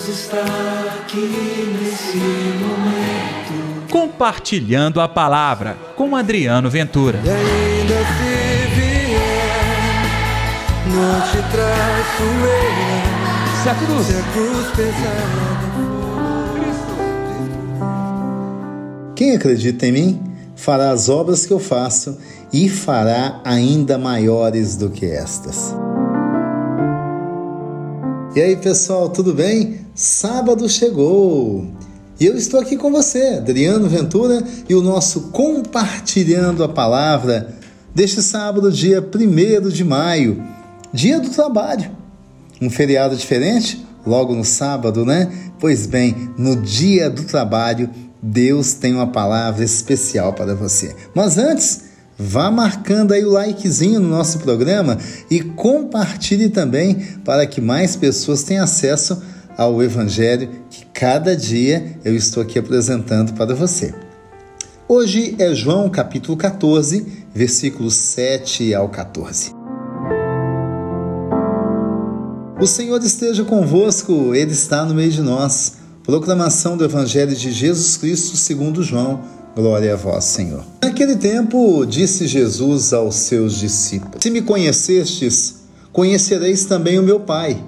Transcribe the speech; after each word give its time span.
Deus 0.00 0.08
está 0.08 0.44
aqui 1.02 1.76
nesse 1.78 2.16
momento. 2.16 3.88
Compartilhando 3.90 5.00
a 5.00 5.08
palavra 5.08 5.76
com 5.94 6.16
Adriano 6.16 6.70
Ventura. 6.70 7.20
E 7.22 7.28
ainda 7.28 7.94
se 7.94 8.66
vier, 8.76 10.02
não 10.86 11.20
te 11.20 11.36
traço 11.50 12.22
eu. 12.22 13.62
Se 13.62 13.68
a 13.68 13.74
cruz, 13.74 14.06
Se 14.06 14.16
a 14.16 14.22
cruz 14.32 14.66
pesada 14.74 15.60
Quem 19.14 19.36
acredita 19.36 19.86
em 19.86 19.92
mim 19.92 20.22
fará 20.56 20.92
as 20.92 21.10
obras 21.10 21.44
que 21.44 21.52
eu 21.52 21.60
faço 21.60 22.18
e 22.50 22.70
fará 22.70 23.40
ainda 23.44 23.98
maiores 23.98 24.76
do 24.76 24.88
que 24.88 25.04
estas. 25.04 25.74
E 28.32 28.40
aí, 28.40 28.54
pessoal, 28.54 29.08
tudo 29.08 29.34
bem? 29.34 29.80
Sábado 29.92 30.68
chegou! 30.68 31.66
E 32.20 32.26
eu 32.26 32.36
estou 32.36 32.60
aqui 32.60 32.76
com 32.76 32.88
você, 32.88 33.38
Adriano 33.38 33.88
Ventura, 33.88 34.40
e 34.68 34.74
o 34.76 34.80
nosso 34.80 35.32
Compartilhando 35.32 36.62
a 36.62 36.68
Palavra 36.68 37.52
deste 37.92 38.22
sábado, 38.22 38.70
dia 38.70 39.00
1 39.02 39.68
de 39.70 39.82
maio, 39.82 40.40
dia 40.92 41.18
do 41.18 41.28
trabalho. 41.28 41.90
Um 42.62 42.70
feriado 42.70 43.16
diferente, 43.16 43.84
logo 44.06 44.32
no 44.32 44.44
sábado, 44.44 45.04
né? 45.04 45.28
Pois 45.58 45.86
bem, 45.86 46.30
no 46.38 46.54
dia 46.54 47.10
do 47.10 47.24
trabalho, 47.24 47.90
Deus 48.22 48.74
tem 48.74 48.94
uma 48.94 49.08
palavra 49.08 49.64
especial 49.64 50.34
para 50.34 50.54
você. 50.54 50.94
Mas 51.12 51.36
antes, 51.36 51.82
vá 52.20 52.50
marcando 52.50 53.12
aí 53.12 53.24
o 53.24 53.30
likezinho 53.30 53.98
no 53.98 54.08
nosso 54.08 54.40
programa 54.40 54.98
e 55.30 55.40
compartilhe 55.40 56.50
também 56.50 56.94
para 57.24 57.46
que 57.46 57.62
mais 57.62 57.96
pessoas 57.96 58.42
tenham 58.42 58.62
acesso 58.62 59.22
ao 59.56 59.82
Evangelho 59.82 60.50
que 60.68 60.84
cada 60.92 61.34
dia 61.34 61.98
eu 62.04 62.14
estou 62.14 62.42
aqui 62.42 62.58
apresentando 62.58 63.32
para 63.32 63.54
você. 63.54 63.94
Hoje 64.86 65.34
é 65.38 65.54
João 65.54 65.88
capítulo 65.88 66.36
14, 66.36 67.06
versículos 67.34 67.94
7 67.94 68.74
ao 68.74 68.90
14. 68.90 69.54
O 72.60 72.66
Senhor 72.66 73.02
esteja 73.02 73.44
convosco, 73.44 74.34
Ele 74.34 74.52
está 74.52 74.84
no 74.84 74.94
meio 74.94 75.10
de 75.10 75.22
nós. 75.22 75.78
Proclamação 76.02 76.76
do 76.76 76.84
Evangelho 76.84 77.34
de 77.34 77.50
Jesus 77.50 77.96
Cristo 77.96 78.36
segundo 78.36 78.82
João. 78.82 79.39
Glória 79.60 79.92
a 79.92 79.96
vós, 79.96 80.24
Senhor. 80.24 80.64
Naquele 80.82 81.16
tempo, 81.16 81.84
disse 81.84 82.26
Jesus 82.26 82.94
aos 82.94 83.14
seus 83.16 83.58
discípulos: 83.58 84.16
Se 84.18 84.30
me 84.30 84.40
conhecestes, 84.40 85.56
conhecereis 85.92 86.64
também 86.64 86.98
o 86.98 87.02
meu 87.02 87.20
Pai. 87.20 87.62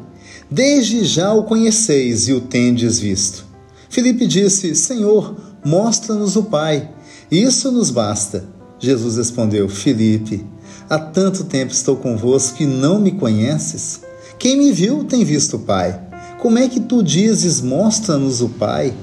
Desde 0.51 1.05
já 1.05 1.35
o 1.35 1.45
conheceis 1.45 2.29
e 2.29 2.33
o 2.33 2.41
tendes 2.41 2.99
visto. 2.99 3.45
Filipe 3.91 4.27
disse: 4.27 4.75
Senhor, 4.75 5.37
mostra-nos 5.63 6.35
o 6.35 6.45
Pai. 6.45 6.91
Isso 7.31 7.71
nos 7.71 7.91
basta. 7.91 8.43
Jesus 8.79 9.19
respondeu: 9.19 9.69
Filipe, 9.69 10.47
há 10.89 10.99
tanto 10.99 11.45
tempo 11.45 11.75
estou 11.75 11.97
convosco 11.97 12.63
e 12.63 12.67
não 12.67 12.99
me 12.99 13.13
conheces? 13.13 14.01
Quem 14.39 14.57
me 14.57 14.73
viu 14.73 15.05
tem 15.05 15.27
visto 15.27 15.57
o 15.57 15.61
Pai. 15.61 16.01
Como 16.41 16.59
é 16.59 16.67
que 16.69 16.81
tu 16.81 17.03
dizes, 17.03 17.61
mostra-nos 17.61 18.41
o 18.41 18.49
Pai? 18.49 18.95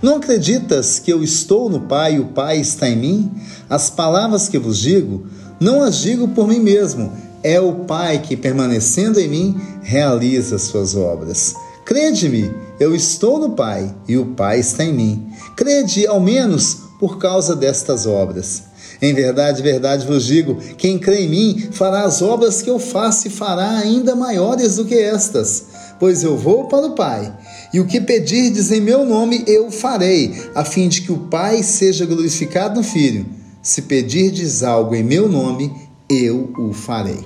Não 0.00 0.16
acreditas 0.16 1.00
que 1.00 1.12
eu 1.12 1.24
estou 1.24 1.68
no 1.68 1.80
Pai 1.80 2.14
e 2.14 2.20
o 2.20 2.26
Pai 2.26 2.60
está 2.60 2.88
em 2.88 2.96
mim? 2.96 3.32
As 3.68 3.90
palavras 3.90 4.48
que 4.48 4.56
vos 4.56 4.78
digo, 4.78 5.26
não 5.58 5.82
as 5.82 5.96
digo 5.96 6.28
por 6.28 6.46
mim 6.46 6.60
mesmo. 6.60 7.12
É 7.42 7.60
o 7.60 7.84
Pai 7.84 8.20
que, 8.20 8.36
permanecendo 8.36 9.18
em 9.18 9.28
mim, 9.28 9.60
realiza 9.82 10.54
as 10.54 10.62
suas 10.62 10.94
obras. 10.94 11.52
Crede-me, 11.84 12.48
eu 12.78 12.94
estou 12.94 13.40
no 13.40 13.50
Pai 13.50 13.92
e 14.06 14.16
o 14.16 14.26
Pai 14.26 14.60
está 14.60 14.84
em 14.84 14.92
mim. 14.92 15.32
Crede, 15.56 16.06
ao 16.06 16.20
menos, 16.20 16.76
por 17.00 17.18
causa 17.18 17.56
destas 17.56 18.06
obras. 18.06 18.64
Em 19.02 19.12
verdade, 19.12 19.62
verdade 19.62 20.06
vos 20.06 20.24
digo: 20.24 20.58
quem 20.76 20.98
crê 20.98 21.24
em 21.24 21.28
mim 21.28 21.68
fará 21.72 22.02
as 22.02 22.22
obras 22.22 22.62
que 22.62 22.70
eu 22.70 22.78
faço 22.78 23.26
e 23.26 23.30
fará 23.30 23.78
ainda 23.78 24.14
maiores 24.14 24.76
do 24.76 24.84
que 24.84 24.94
estas. 24.94 25.64
Pois 25.98 26.22
eu 26.22 26.36
vou 26.36 26.68
para 26.68 26.86
o 26.86 26.94
Pai, 26.94 27.32
e 27.72 27.80
o 27.80 27.86
que 27.86 28.00
pedirdes 28.00 28.70
em 28.70 28.80
meu 28.80 29.04
nome 29.04 29.42
eu 29.46 29.70
farei, 29.70 30.32
a 30.54 30.64
fim 30.64 30.88
de 30.88 31.02
que 31.02 31.10
o 31.10 31.18
Pai 31.18 31.62
seja 31.62 32.06
glorificado 32.06 32.76
no 32.76 32.84
Filho. 32.84 33.26
Se 33.60 33.82
pedirdes 33.82 34.62
algo 34.62 34.94
em 34.94 35.02
meu 35.02 35.28
nome, 35.28 35.72
eu 36.08 36.52
o 36.56 36.72
farei. 36.72 37.24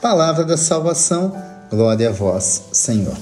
Palavra 0.00 0.44
da 0.44 0.56
salvação, 0.56 1.34
glória 1.70 2.08
a 2.08 2.12
vós, 2.12 2.62
Senhor. 2.72 3.16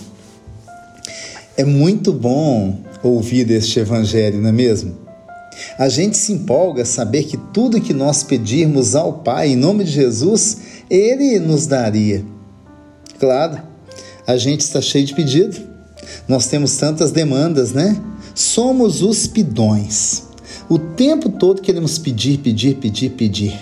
É 1.57 1.65
muito 1.65 2.13
bom 2.13 2.79
ouvir 3.03 3.51
este 3.51 3.81
evangelho, 3.81 4.41
não 4.41 4.51
é 4.51 4.53
mesmo? 4.53 4.97
A 5.77 5.89
gente 5.89 6.17
se 6.17 6.33
empolga 6.33 6.85
saber 6.85 7.25
que 7.25 7.37
tudo 7.37 7.81
que 7.81 7.93
nós 7.93 8.23
pedirmos 8.23 8.95
ao 8.95 9.15
Pai 9.15 9.49
em 9.49 9.57
nome 9.57 9.83
de 9.83 9.91
Jesus, 9.91 10.59
Ele 10.89 11.39
nos 11.41 11.67
daria. 11.67 12.25
Claro, 13.19 13.61
a 14.29 14.37
gente 14.37 14.61
está 14.61 14.83
cheio 14.83 15.07
de 15.07 15.15
pedido. 15.15 15.59
Nós 16.29 16.47
temos 16.47 16.77
tantas 16.77 17.11
demandas, 17.11 17.73
né? 17.73 17.99
Somos 18.35 19.03
os 19.03 19.27
pidões. 19.27 20.25
O 20.69 20.79
tempo 20.79 21.31
todo 21.31 21.63
queremos 21.63 21.97
pedir, 21.97 22.37
pedir, 22.39 22.77
pedir, 22.77 23.11
pedir. 23.13 23.59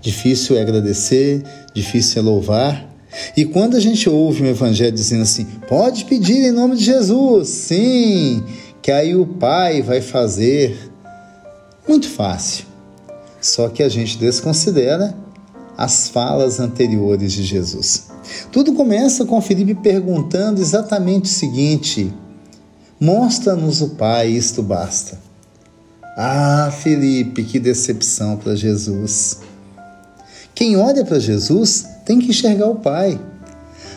Difícil 0.00 0.56
é 0.56 0.62
agradecer, 0.62 1.44
difícil 1.74 2.22
é 2.22 2.24
louvar. 2.24 2.88
E 3.36 3.44
quando 3.44 3.76
a 3.76 3.80
gente 3.80 4.08
ouve 4.08 4.42
um 4.42 4.46
evangelho 4.46 4.92
dizendo 4.92 5.22
assim, 5.22 5.44
pode 5.68 6.06
pedir 6.06 6.46
em 6.46 6.50
nome 6.50 6.74
de 6.74 6.84
Jesus, 6.84 7.48
sim, 7.48 8.42
que 8.80 8.90
aí 8.90 9.14
o 9.14 9.26
Pai 9.26 9.82
vai 9.82 10.00
fazer. 10.00 10.78
Muito 11.86 12.08
fácil. 12.08 12.64
Só 13.38 13.68
que 13.68 13.82
a 13.82 13.88
gente 13.90 14.16
desconsidera 14.16 15.14
as 15.76 16.08
falas 16.08 16.58
anteriores 16.58 17.34
de 17.34 17.42
Jesus. 17.42 18.08
Tudo 18.50 18.72
começa 18.74 19.24
com 19.24 19.40
Felipe 19.40 19.74
perguntando 19.74 20.60
exatamente 20.60 21.26
o 21.26 21.34
seguinte: 21.34 22.12
Mostra-nos 23.00 23.80
o 23.80 23.90
Pai, 23.90 24.28
isto 24.28 24.62
basta. 24.62 25.18
Ah, 26.16 26.72
Felipe, 26.82 27.44
que 27.44 27.60
decepção 27.60 28.36
para 28.36 28.56
Jesus. 28.56 29.38
Quem 30.52 30.76
olha 30.76 31.04
para 31.04 31.20
Jesus 31.20 31.86
tem 32.04 32.18
que 32.18 32.30
enxergar 32.30 32.66
o 32.66 32.80
Pai. 32.80 33.20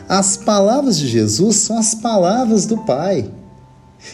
As 0.08 0.38
palavras 0.38 1.00
de 1.00 1.08
Jesus 1.08 1.56
são 1.56 1.80
as 1.80 1.96
palavras 1.96 2.68
do 2.68 2.78
Pai. 2.78 3.32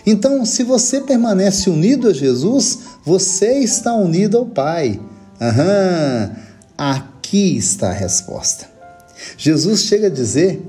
Então, 0.05 0.45
se 0.45 0.63
você 0.63 1.01
permanece 1.01 1.69
unido 1.69 2.07
a 2.07 2.13
Jesus, 2.13 2.79
você 3.03 3.59
está 3.59 3.93
unido 3.93 4.37
ao 4.37 4.45
Pai. 4.45 5.01
Aham, 5.41 6.31
aqui 6.77 7.57
está 7.57 7.89
a 7.89 7.93
resposta. 7.93 8.76
Jesus 9.35 9.81
chega 9.81 10.07
a 10.07 10.11
dizer 10.11 10.61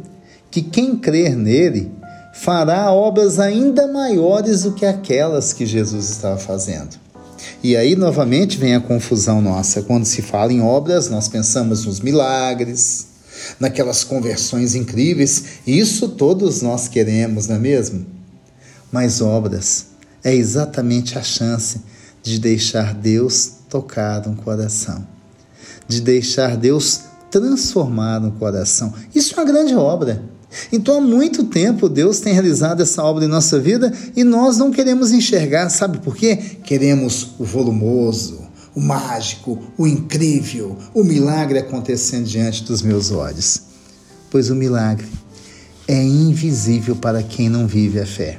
que 0.50 0.62
quem 0.62 0.96
crer 0.96 1.36
nele 1.36 1.92
fará 2.32 2.90
obras 2.92 3.38
ainda 3.38 3.86
maiores 3.86 4.62
do 4.62 4.72
que 4.72 4.86
aquelas 4.86 5.52
que 5.52 5.66
Jesus 5.66 6.08
estava 6.08 6.38
fazendo. 6.38 6.96
E 7.62 7.76
aí, 7.76 7.96
novamente, 7.96 8.56
vem 8.56 8.74
a 8.74 8.80
confusão 8.80 9.40
nossa. 9.40 9.82
Quando 9.82 10.04
se 10.04 10.22
fala 10.22 10.52
em 10.52 10.60
obras, 10.60 11.08
nós 11.08 11.28
pensamos 11.28 11.84
nos 11.84 12.00
milagres, 12.00 13.06
naquelas 13.58 14.04
conversões 14.04 14.74
incríveis. 14.74 15.44
Isso 15.66 16.08
todos 16.08 16.62
nós 16.62 16.88
queremos, 16.88 17.48
não 17.48 17.56
é 17.56 17.58
mesmo? 17.58 18.06
Mas 18.90 19.20
obras 19.20 19.86
é 20.22 20.34
exatamente 20.34 21.18
a 21.18 21.22
chance 21.22 21.80
de 22.22 22.38
deixar 22.38 22.94
Deus 22.94 23.52
tocar 23.68 24.26
um 24.26 24.34
coração, 24.34 25.06
de 25.86 26.00
deixar 26.00 26.56
Deus 26.56 27.02
transformar 27.30 28.22
um 28.22 28.30
coração. 28.30 28.92
Isso 29.14 29.34
é 29.34 29.42
uma 29.42 29.50
grande 29.50 29.74
obra. 29.74 30.22
Então, 30.72 30.98
há 30.98 31.00
muito 31.00 31.44
tempo, 31.44 31.88
Deus 31.88 32.20
tem 32.20 32.32
realizado 32.32 32.82
essa 32.82 33.02
obra 33.02 33.24
em 33.24 33.28
nossa 33.28 33.58
vida 33.58 33.92
e 34.16 34.24
nós 34.24 34.56
não 34.56 34.70
queremos 34.70 35.12
enxergar, 35.12 35.68
sabe 35.68 35.98
por 35.98 36.16
quê? 36.16 36.36
Queremos 36.64 37.34
o 37.38 37.44
volumoso, 37.44 38.40
o 38.74 38.80
mágico, 38.80 39.58
o 39.76 39.86
incrível, 39.86 40.76
o 40.94 41.04
milagre 41.04 41.58
acontecendo 41.58 42.24
diante 42.24 42.64
dos 42.64 42.80
meus 42.80 43.10
olhos. 43.10 43.62
Pois 44.30 44.50
o 44.50 44.54
milagre 44.54 45.06
é 45.86 46.02
invisível 46.02 46.96
para 46.96 47.22
quem 47.22 47.48
não 47.48 47.66
vive 47.66 48.00
a 48.00 48.06
fé. 48.06 48.38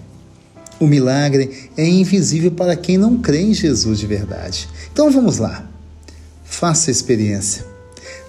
O 0.79 0.87
milagre 0.87 1.69
é 1.75 1.85
invisível 1.85 2.51
para 2.51 2.75
quem 2.75 2.97
não 2.97 3.17
crê 3.17 3.41
em 3.41 3.53
Jesus 3.53 3.99
de 3.99 4.07
verdade. 4.07 4.69
Então 4.91 5.11
vamos 5.11 5.37
lá. 5.37 5.69
Faça 6.43 6.89
a 6.89 6.91
experiência. 6.91 7.65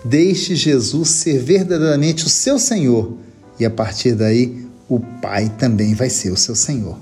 Deixe 0.05 0.56
Jesus 0.56 1.09
ser 1.11 1.38
verdadeiramente 1.38 2.27
o 2.27 2.29
seu 2.29 2.59
Senhor 2.59 3.17
e 3.59 3.65
a 3.65 3.71
partir 3.71 4.15
daí 4.15 4.67
o 4.88 4.99
Pai 4.99 5.53
também 5.59 5.94
vai 5.94 6.09
ser 6.09 6.31
o 6.31 6.37
seu 6.37 6.55
Senhor. 6.55 6.99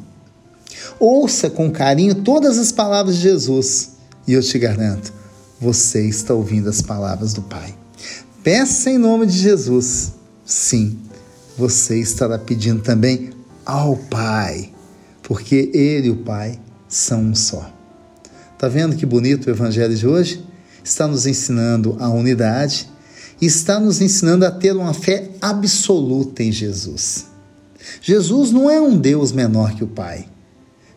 Ouça 0.99 1.49
com 1.49 1.71
carinho 1.71 2.15
todas 2.17 2.59
as 2.59 2.73
palavras 2.73 3.17
de 3.17 3.23
Jesus 3.23 3.93
e 4.27 4.33
eu 4.33 4.43
te 4.43 4.59
garanto, 4.59 5.13
você 5.61 6.07
está 6.07 6.35
ouvindo 6.35 6.69
as 6.69 6.83
palavras 6.83 7.33
do 7.33 7.43
Pai. 7.43 7.75
Peça 8.43 8.91
em 8.91 8.99
nome 8.99 9.27
de 9.27 9.39
Jesus. 9.39 10.13
Sim, 10.45 10.99
você 11.57 11.99
estará 11.99 12.39
pedindo 12.39 12.83
também 12.83 13.31
ao 13.65 13.97
Pai, 13.97 14.73
porque 15.23 15.71
Ele 15.75 16.09
e 16.09 16.11
o 16.11 16.17
Pai 16.17 16.59
são 16.89 17.23
um 17.23 17.35
só. 17.35 17.71
Tá 18.59 18.69
vendo 18.69 18.97
que 18.97 19.07
bonito 19.07 19.47
o 19.47 19.51
Evangelho 19.51 19.95
de 19.95 20.07
hoje? 20.07 20.45
Está 20.83 21.07
nos 21.07 21.27
ensinando 21.27 21.97
a 21.99 22.09
unidade 22.09 22.89
e 23.41 23.47
está 23.47 23.79
nos 23.79 24.01
ensinando 24.01 24.45
a 24.45 24.51
ter 24.51 24.75
uma 24.75 24.95
fé 24.95 25.31
absoluta 25.41 26.43
em 26.43 26.51
Jesus. 26.51 27.27
Jesus 28.01 28.51
não 28.51 28.71
é 28.71 28.81
um 28.81 28.97
Deus 28.97 29.33
menor 29.33 29.75
que 29.75 29.85
o 29.85 29.89
Pai. 29.89 30.27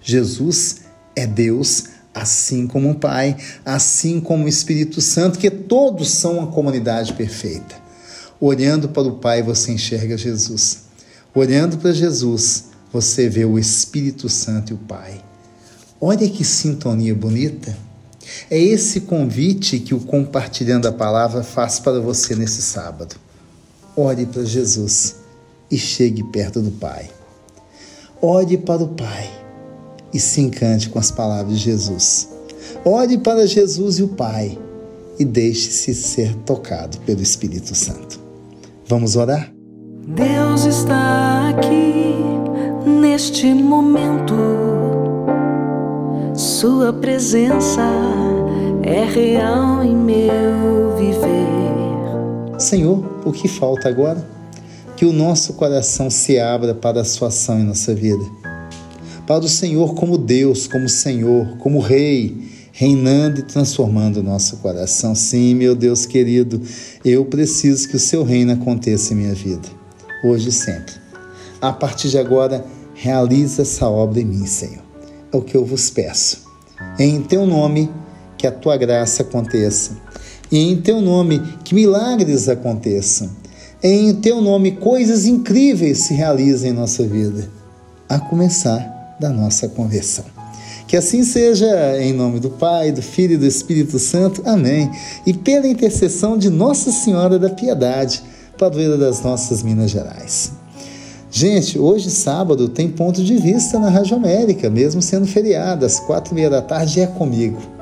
Jesus 0.01 0.81
é 1.15 1.27
Deus 1.27 1.85
assim 2.13 2.67
como 2.67 2.91
o 2.91 2.95
Pai, 2.95 3.37
assim 3.63 4.19
como 4.19 4.45
o 4.45 4.49
Espírito 4.49 4.99
Santo, 5.01 5.39
que 5.39 5.49
todos 5.49 6.09
são 6.09 6.39
uma 6.39 6.47
comunidade 6.47 7.13
perfeita. 7.13 7.75
Olhando 8.39 8.89
para 8.89 9.03
o 9.03 9.17
Pai, 9.17 9.41
você 9.41 9.71
enxerga 9.71 10.17
Jesus. 10.17 10.85
Olhando 11.33 11.77
para 11.77 11.93
Jesus, 11.93 12.65
você 12.91 13.29
vê 13.29 13.45
o 13.45 13.57
Espírito 13.57 14.27
Santo 14.27 14.71
e 14.71 14.73
o 14.73 14.79
Pai. 14.79 15.23
Olha 15.99 16.27
que 16.27 16.43
sintonia 16.43 17.15
bonita. 17.15 17.77
É 18.49 18.59
esse 18.59 19.01
convite 19.01 19.79
que 19.79 19.93
o 19.93 19.99
compartilhando 19.99 20.87
a 20.87 20.91
palavra 20.91 21.43
faz 21.43 21.79
para 21.79 21.99
você 21.99 22.35
nesse 22.35 22.61
sábado. 22.61 23.15
Ore 23.95 24.25
para 24.25 24.45
Jesus 24.45 25.15
e 25.69 25.77
chegue 25.77 26.23
perto 26.23 26.61
do 26.61 26.71
Pai. 26.71 27.09
Ore 28.21 28.57
para 28.57 28.83
o 28.83 28.89
Pai 28.89 29.29
e 30.13 30.19
se 30.19 30.41
encante 30.41 30.89
com 30.89 30.99
as 30.99 31.11
palavras 31.11 31.57
de 31.57 31.63
Jesus. 31.63 32.29
Ore 32.85 33.17
para 33.17 33.47
Jesus 33.47 33.99
e 33.99 34.03
o 34.03 34.09
Pai 34.09 34.57
e 35.17 35.25
deixe-se 35.25 35.93
ser 35.93 36.35
tocado 36.45 36.97
pelo 36.99 37.21
Espírito 37.21 37.75
Santo. 37.75 38.19
Vamos 38.87 39.15
orar? 39.15 39.53
Deus 40.07 40.65
está 40.65 41.49
aqui 41.49 42.15
neste 42.85 43.53
momento. 43.53 44.35
Sua 46.33 46.91
presença 46.91 47.81
é 48.91 49.05
real 49.05 49.81
em 49.83 49.95
meu 49.95 50.97
viver. 50.97 52.59
Senhor, 52.59 53.21
o 53.25 53.31
que 53.31 53.47
falta 53.47 53.87
agora? 53.87 54.27
Que 54.97 55.05
o 55.05 55.13
nosso 55.13 55.53
coração 55.53 56.09
se 56.09 56.37
abra 56.37 56.75
para 56.75 56.99
a 56.99 57.05
sua 57.05 57.29
ação 57.29 57.57
em 57.57 57.63
nossa 57.63 57.95
vida. 57.95 58.23
Para 59.25 59.45
o 59.45 59.49
Senhor 59.49 59.95
como 59.95 60.17
Deus, 60.17 60.67
como 60.67 60.89
Senhor, 60.89 61.57
como 61.57 61.79
Rei, 61.79 62.35
reinando 62.73 63.39
e 63.39 63.43
transformando 63.43 64.17
o 64.17 64.23
nosso 64.23 64.57
coração. 64.57 65.15
Sim, 65.15 65.55
meu 65.55 65.73
Deus 65.73 66.05
querido, 66.05 66.61
eu 67.05 67.23
preciso 67.23 67.87
que 67.87 67.95
o 67.95 67.99
seu 67.99 68.23
reino 68.23 68.51
aconteça 68.51 69.13
em 69.13 69.17
minha 69.17 69.33
vida, 69.33 69.69
hoje 70.25 70.49
e 70.49 70.51
sempre. 70.51 70.95
A 71.61 71.71
partir 71.71 72.09
de 72.09 72.17
agora, 72.17 72.65
realize 72.93 73.61
essa 73.61 73.87
obra 73.87 74.19
em 74.19 74.25
mim, 74.25 74.45
Senhor. 74.45 74.83
É 75.31 75.37
o 75.37 75.41
que 75.41 75.55
eu 75.55 75.63
vos 75.63 75.89
peço. 75.89 76.43
Em 76.99 77.21
teu 77.21 77.45
nome, 77.45 77.89
que 78.41 78.47
a 78.47 78.51
tua 78.51 78.75
graça 78.75 79.21
aconteça. 79.21 79.91
E 80.51 80.57
em 80.57 80.75
teu 80.75 80.99
nome, 80.99 81.39
que 81.63 81.75
milagres 81.75 82.49
aconteçam. 82.49 83.29
Em 83.83 84.15
teu 84.15 84.41
nome, 84.41 84.71
coisas 84.71 85.27
incríveis 85.27 85.99
se 85.99 86.15
realizem 86.15 86.71
em 86.71 86.73
nossa 86.73 87.03
vida. 87.03 87.47
A 88.09 88.19
começar 88.19 89.15
da 89.19 89.29
nossa 89.29 89.69
conversão. 89.69 90.25
Que 90.87 90.97
assim 90.97 91.23
seja, 91.23 92.01
em 92.01 92.13
nome 92.13 92.39
do 92.39 92.49
Pai, 92.49 92.91
do 92.91 93.01
Filho 93.03 93.35
e 93.35 93.37
do 93.37 93.45
Espírito 93.45 93.99
Santo. 93.99 94.41
Amém. 94.43 94.89
E 95.23 95.33
pela 95.33 95.67
intercessão 95.67 96.35
de 96.35 96.49
Nossa 96.49 96.91
Senhora 96.91 97.37
da 97.37 97.49
Piedade, 97.51 98.23
padroeira 98.57 98.97
das 98.97 99.21
nossas 99.21 99.61
Minas 99.61 99.91
Gerais. 99.91 100.51
Gente, 101.29 101.77
hoje 101.77 102.09
sábado 102.09 102.67
tem 102.67 102.89
ponto 102.89 103.23
de 103.23 103.37
vista 103.37 103.77
na 103.77 103.89
Rádio 103.89 104.17
América, 104.17 104.67
mesmo 104.67 104.99
sendo 104.99 105.27
feriado, 105.27 105.85
às 105.85 105.99
quatro 105.99 106.33
e 106.33 106.35
meia 106.35 106.49
da 106.49 106.61
tarde 106.61 106.99
é 106.99 107.05
comigo. 107.05 107.80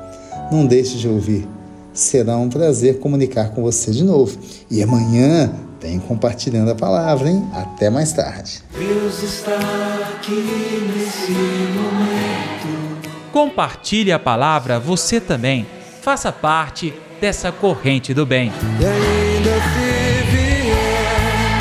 Não 0.50 0.66
deixe 0.66 0.98
de 0.98 1.08
ouvir. 1.08 1.46
Será 1.92 2.36
um 2.36 2.48
prazer 2.48 2.98
comunicar 2.98 3.50
com 3.50 3.62
você 3.62 3.90
de 3.90 4.02
novo. 4.02 4.38
E 4.70 4.82
amanhã 4.82 5.52
tem 5.78 5.98
compartilhando 5.98 6.70
a 6.70 6.74
palavra, 6.74 7.30
hein? 7.30 7.46
Até 7.54 7.88
mais 7.88 8.12
tarde. 8.12 8.62
Deus 8.76 9.22
está 9.22 9.56
aqui 10.14 10.90
nesse 10.94 11.32
momento. 11.32 13.10
Compartilhe 13.32 14.12
a 14.12 14.18
palavra 14.18 14.78
você 14.78 15.20
também. 15.20 15.66
Faça 16.02 16.32
parte 16.32 16.92
dessa 17.20 17.52
corrente 17.52 18.12
do 18.12 18.26
bem. 18.26 18.52
E 18.80 18.84
ainda 18.84 19.54
se 19.54 19.90
vier, 20.30 21.60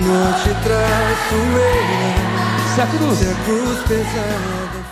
não 0.00 0.32
te 0.32 0.50
traço 0.62 1.34
eu. 1.34 2.74
Se 2.74 2.80
a 2.80 2.86
cruz 2.86 3.18
Se 3.18 3.24
a 3.24 3.34
cruz 3.44 3.78
pesada 3.88 4.85